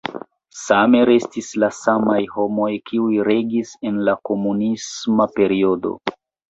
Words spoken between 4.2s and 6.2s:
komunisma periodo.